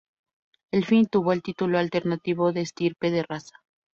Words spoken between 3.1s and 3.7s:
de raza".